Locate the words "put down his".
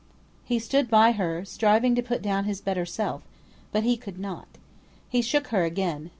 2.01-2.59